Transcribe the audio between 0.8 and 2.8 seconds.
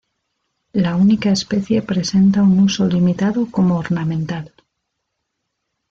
única especie presenta un